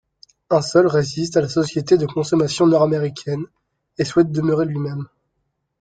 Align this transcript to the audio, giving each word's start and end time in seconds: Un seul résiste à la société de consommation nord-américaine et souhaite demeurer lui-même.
Un 0.49 0.61
seul 0.63 0.87
résiste 0.87 1.37
à 1.37 1.41
la 1.41 1.47
société 1.47 1.95
de 1.95 2.07
consommation 2.07 2.65
nord-américaine 2.65 3.45
et 3.99 4.03
souhaite 4.03 4.31
demeurer 4.31 4.65
lui-même. 4.65 5.05